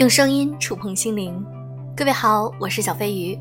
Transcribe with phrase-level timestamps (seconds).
[0.00, 1.44] 用声音触碰心灵，
[1.94, 3.38] 各位好，我是小飞鱼。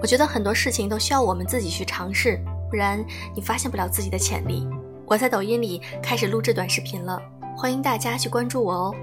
[0.00, 4.66] 我觉得很多事情都需要我们自己去尝试，不然你发现不了自己的潜力。
[5.04, 7.20] 我在抖音里开始录制短视频了，
[7.54, 8.94] 欢迎大家去关注我哦。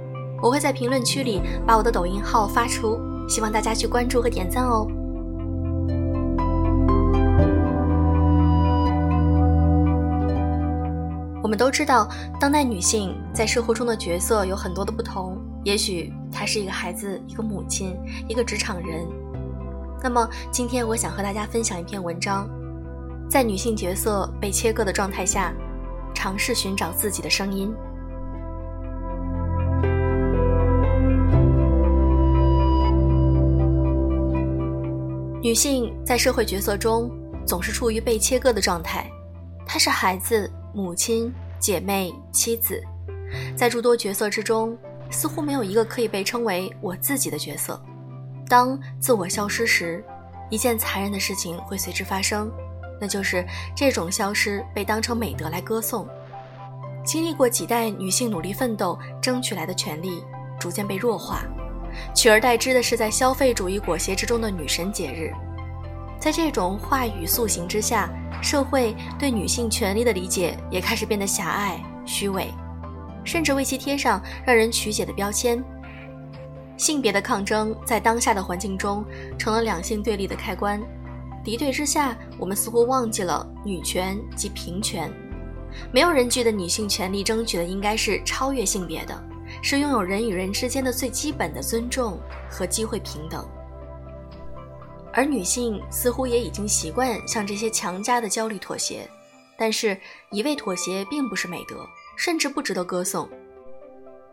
[0.42, 3.00] 我会在评论区里把我的抖音号发出，
[3.30, 4.88] 希望大家去关注和点赞哦。
[11.44, 12.08] 我们都知道，
[12.40, 15.36] 当代女性在生活中的角色有很多的不同。
[15.64, 19.08] 也许她是一个孩子，一个母亲，一个职场人。
[20.04, 22.48] 那么，今天我想和大家分享一篇文章，
[23.28, 25.52] 在女性角色被切割的状态下，
[26.14, 27.74] 尝试寻找自己的声音。
[35.42, 37.10] 女性在社会角色中
[37.48, 39.10] 总是处于被切割的状态，
[39.66, 40.52] 她是孩子。
[40.74, 42.82] 母亲、姐妹、妻子，
[43.56, 44.78] 在诸多角色之中，
[45.10, 47.82] 似乎没有一个可以被称为我自己的角色。
[48.48, 50.04] 当自我消失时，
[50.50, 52.52] 一件残忍的事情会随之发生，
[53.00, 56.08] 那就是这种消失被当成美德来歌颂。
[57.04, 60.24] 经历过几代女性努力奋斗争取来的权利，
[60.60, 61.44] 逐渐被弱化，
[62.16, 65.34] 取而代之的是在消费主义裹挟之中的女神节日。
[66.22, 68.10] 在这种话语塑形之下。
[68.42, 72.48] 社会对女性权利的理解也开始变得狭隘、虚伪，
[73.24, 75.64] 甚至为其贴上让人曲解的标签。
[76.76, 79.06] 性别的抗争在当下的环境中
[79.38, 80.82] 成了两性对立的开关。
[81.44, 85.14] 敌对之下，我们似乎忘记了女权及平权。
[85.92, 89.24] 没有人觉得女性权利争取的应该是超越性别的，
[89.62, 93.48] 是拥有人与人之间的最基本的尊重和机会平等。
[95.14, 99.10] 而女性似乎也已经习惯向这些强加的焦虑妥协，
[99.58, 99.98] 但是
[100.32, 103.28] 一味妥协并不是美德，甚至不值得歌颂。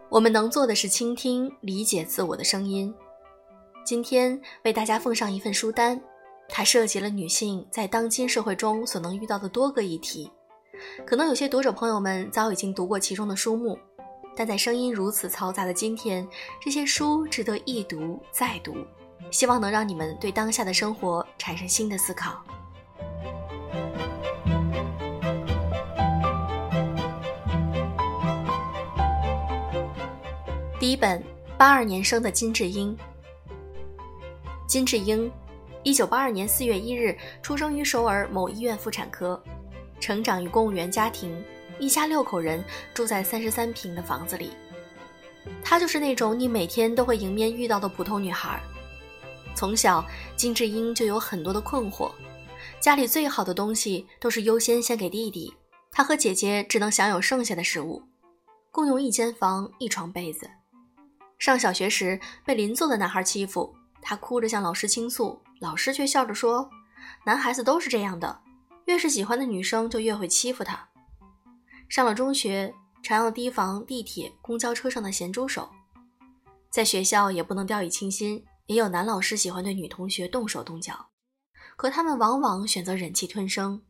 [0.09, 2.95] 我们能做的是倾听、理解自我的声音。
[3.85, 6.01] 今天为大家奉上一份书单，
[6.49, 10.31] 它涉及了女性在当今社会中所能遇到的多个议题。
[11.05, 13.77] 可能有些读者朋友们早已经读过其中的书目，
[14.37, 16.27] 但在声音如此嘈杂的今天，
[16.61, 18.77] 这些书值得一读再读。
[19.31, 22.43] 希望能让你们对当下的生活产生新的思考。
[30.81, 31.23] 第一本，
[31.57, 32.97] 八二年生的金智英。
[34.67, 35.31] 金智英，
[35.83, 39.43] 一九八二年四月一日出生于首尔某医院妇产科，
[39.99, 41.45] 成长于公务员家庭，
[41.79, 42.65] 一家六口人
[42.95, 44.53] 住在三十三平的房子里。
[45.63, 48.61] 她就是那种你每天都会迎面遇到的普通女孩。
[49.59, 52.13] 从小，金智英就有很多的困惑。
[52.79, 55.53] 家里最好的东西都是优先先给弟弟，
[55.91, 58.01] 她和姐姐只能享有剩下的食物，
[58.71, 60.49] 共用一间房、一床被子。
[61.41, 66.71] 上小学时被邻座的男孩欺负，她哭着向老师倾诉，老师却笑着说
[67.27, 68.41] ：“男孩子都是这样的，
[68.85, 70.89] 越是喜欢的女生就越会欺负他。”
[71.91, 75.69] 上了中学，常要提防地铁、公交车上的咸猪手，
[76.71, 78.45] 在学校也不能掉以轻心。
[78.69, 81.09] 也有男老师喜欢对女同学动手动脚，
[81.75, 83.83] 可他们往往选择忍气吞声。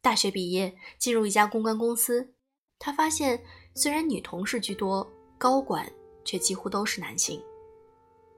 [0.00, 2.32] 大学毕业，进入一家公关公司，
[2.78, 3.42] 他发现
[3.74, 5.06] 虽然女同事居多，
[5.36, 5.86] 高管
[6.24, 7.42] 却几乎都是男性。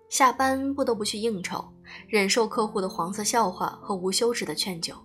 [0.09, 1.65] 下班不得不去应酬，
[2.09, 4.97] 忍受客户的黄色笑话和无休止的劝酒。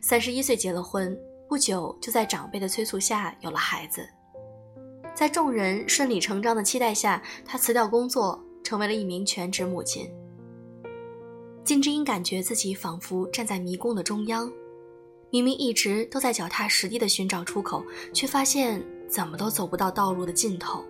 [0.00, 4.08] 三十一岁结了婚，不久就在长辈的催促下有了孩子。
[5.16, 8.40] 在众人顺理成章的期待下，他辞掉工作。
[8.66, 10.10] 成为了一名全职母亲，
[11.62, 14.52] 金智英感觉自己仿佛站在迷宫的中央，
[15.30, 17.80] 明明一直都在脚踏实地的寻找出口，
[18.12, 20.84] 却发现怎么都走不到道路的尽头。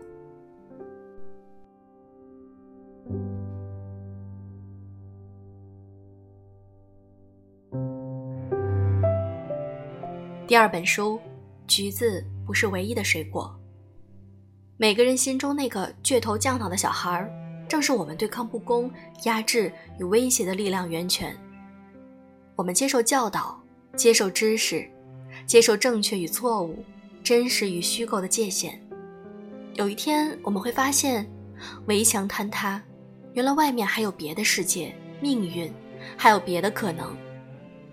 [10.46, 11.20] 第二本书，
[11.67, 13.55] 橘子不是唯一的水果。
[14.79, 17.31] 每个人心中那个倔头犟脑的小孩儿。
[17.69, 18.91] 正是我们对抗不公、
[19.25, 21.37] 压制与威胁的力量源泉。
[22.55, 23.61] 我们接受教导，
[23.97, 24.89] 接受知识，
[25.47, 26.85] 接受正确与错误、
[27.23, 28.81] 真实与虚构的界限。
[29.75, 31.29] 有一天，我们会发现，
[31.87, 32.83] 围墙坍塌，
[33.35, 35.71] 原来外面还有别的世界、命运，
[36.17, 37.15] 还有别的可能。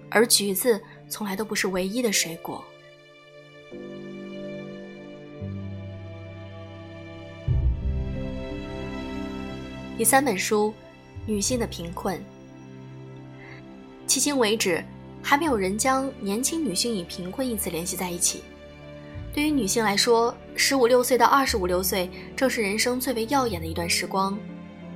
[0.09, 0.79] 而橘子
[1.09, 2.63] 从来都不是唯一的水果。
[9.95, 10.73] 第三本书，
[11.27, 12.19] 女性的贫困。
[14.07, 14.83] 迄今为止，
[15.21, 18.41] 还没有人将年轻女性与贫困一词联系在一起。
[19.31, 24.35] 对于女性来说，十五六岁到二十五六岁正是人生最为耀眼的一段时光，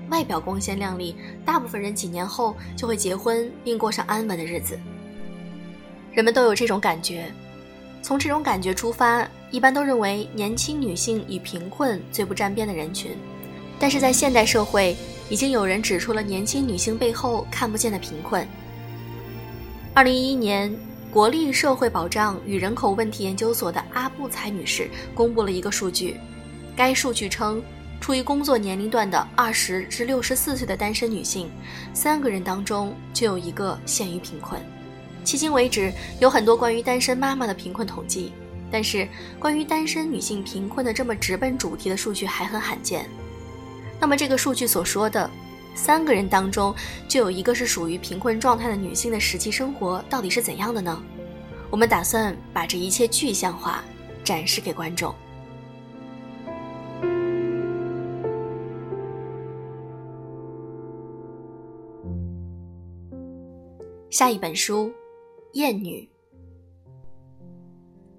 [0.10, 1.16] 外表光鲜亮丽，
[1.46, 4.80] 大部分人几年后就会结婚并过上安稳的日子。
[6.12, 7.32] 人们都有这种感觉，
[8.02, 13.12] 从这种感觉出发，一般都认为年轻女性与贫困最不沾边的人群。
[13.80, 14.96] 但是在现代社会，
[15.30, 18.48] 已经有人指出了年轻女性背后看不见的贫困。
[19.94, 20.74] 二零一一年。
[21.10, 26.18] 国立社会保障与人口问题研究所的阿布才女士公布了一个数据，
[26.76, 27.64] 该数据称，
[28.00, 31.50] 处于工作年龄段的二十至六十四岁的单身女性，
[31.94, 34.62] 三个人当中就有一个陷于贫困。
[35.26, 38.34] 迄今为止，有很多关于单身妈妈的贫困统计，
[38.70, 39.08] 但是
[39.40, 43.10] 关于单身女性贫困的这么直奔主题的数据还很罕见。
[44.00, 45.30] 那么这个数据所说的
[45.76, 46.74] 三个人当中
[47.08, 51.04] 就有一个是属于贫困状态的女性的实际生活到底是怎样的呢？
[51.70, 53.84] 我们打算把这一切具象化，
[54.24, 55.14] 展示给观众。
[64.10, 64.88] 下一本书，
[65.54, 66.10] 《厌女》。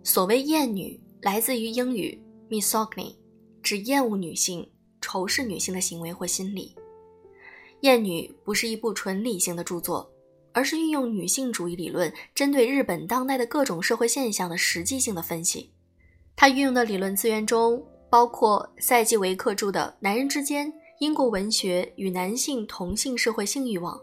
[0.05, 3.17] 所谓厌女，来自于英语 misogyny，
[3.63, 4.69] 指厌恶女性、
[5.09, 6.75] 仇视女性的行为或心理。
[7.81, 10.11] 《厌女》不是一部纯理性的著作。
[10.55, 15.71] 而是运用女性主义理论，针对日本当代的各种社会现象的实际性的分析。
[16.35, 23.97] 他运用的理论资源中包括赛季维克著的《男人之间：英国文学与男性同性社会性欲望》，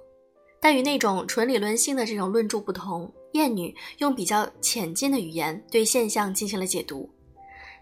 [0.61, 7.09] 但与那种纯理论性的这种论著不同，厌女用比较浅近的语言对现象进行了解读。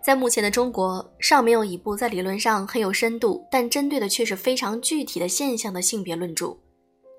[0.04, 6.58] 在目前的中国，尚没有一部在理论上很有深度，但针对的却是非常具体的现象的性别论著。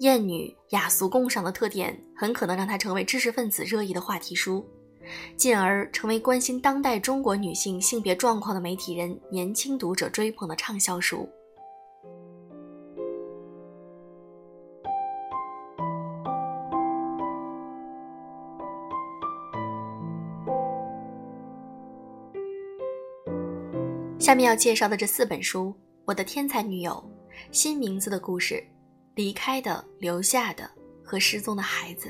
[0.01, 4.63] 艳女雅俗共赏的特点，很可能让它成为知识分子热议的话题书，
[5.35, 11.27] 进而成为关心当代中国女性性别状况的媒体人、年轻读者追捧的畅销书。
[24.25, 25.67] 下面要介绍的这四本书，
[26.07, 26.93] 《我的天才女友》，
[27.53, 28.67] 新名字的故事。
[29.17, 30.67] 离开的、留下的
[31.05, 32.09] 和失踪的孩子。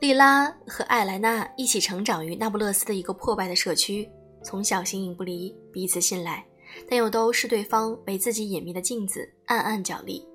[0.00, 4.10] 莉拉和艾莱娜一起成长于那不勒斯的一个破败的社区，
[4.42, 6.42] 从小形影不离，彼此信赖，
[6.88, 10.26] 但又都视对方为自己隐秘的镜子，暗暗角力。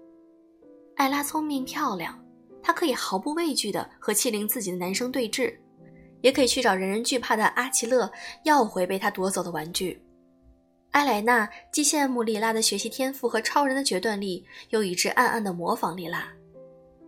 [0.98, 2.24] 艾拉聪明漂亮，
[2.62, 5.57] 她可以毫不畏惧地和欺凌自己的男生对峙，
[6.21, 8.11] 也可以去找人人惧怕的阿奇勒
[8.43, 10.01] 要回被他夺走的玩具。
[10.91, 16.27] 埃莱娜既羡慕莉拉的学习天赋和超人的决断力，又一直暗暗地模仿莉拉。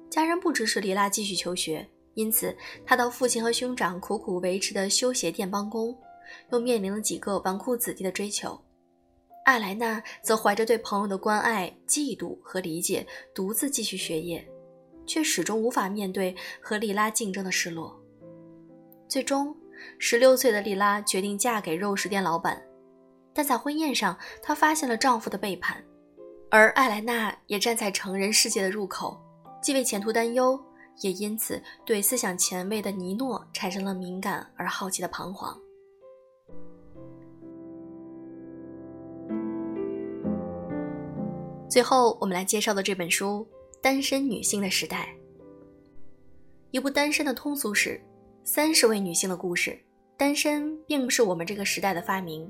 [0.09, 5.97] 家人不支持莉拉继续求学，因此她到父亲和兄长苦苦维持的修鞋店帮工，
[6.51, 8.59] 又面临了几个纨绔子弟的追求。
[9.45, 14.47] 艾莱娜则怀着对朋友的关爱、嫉妒和理解，独自继续学业，
[15.07, 17.99] 却始终无法面对和莉拉竞争的失落。
[19.09, 19.56] 最终，
[19.97, 22.61] 十六岁的莉拉决定嫁给肉食店老板。
[23.33, 25.83] 但在婚宴上，她发现了丈夫的背叛，
[26.51, 29.19] 而艾莱娜也站在成人世界的入口，
[29.63, 30.63] 既为前途担忧，
[31.01, 35.59] 也因此对思想前卫的尼诺产生了敏感而好奇的彷徨。
[41.68, 43.47] 最后，我们来介绍的这本书
[43.81, 45.16] 《单身女性的时代》，
[46.69, 47.99] 一部单身的通俗史，
[48.44, 49.78] 三十位女性的故事。
[50.18, 52.50] 单身并不是我们这个时代的发明。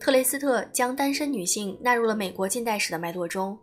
[0.00, 3.58] 特雷斯特将单身女性纳入了美国近代史的脉络中。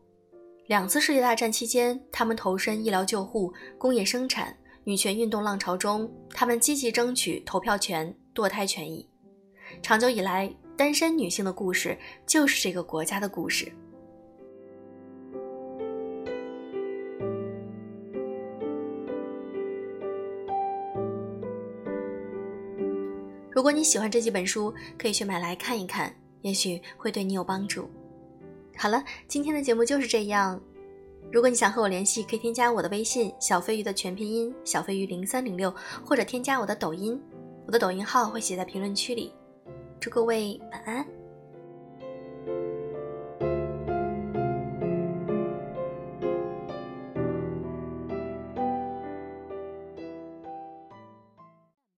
[0.68, 9.10] 两次世界大战期间，她们投身医疗救护、工业生产、女权运动浪潮中，她们积极争取投票权、堕胎权益。
[9.82, 13.72] 长久以来，单身女性的故事就是这个国家的故事。
[23.62, 27.88] 如果你喜欢这几本书，可以去买来看一看，也许会对你有帮助。
[28.76, 30.60] 好了，今天的节目就是这样。
[31.32, 35.72] 如果你想和我联系，可以添加我的微信“小飞鱼”的全拼音“小飞鱼零三零六”，
[36.04, 37.22] 或者添加我的抖音，
[37.68, 39.32] 我的抖音号会写在评论区里。
[40.00, 41.21] 祝各位晚安。